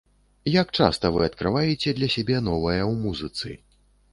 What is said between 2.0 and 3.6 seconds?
сябе новае ў музыцы?